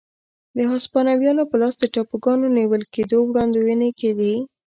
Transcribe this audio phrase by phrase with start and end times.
[0.57, 4.33] د هسپانویانو په لاس د ټاپوګانو نیول کېدو وړاندوېنې کېدې.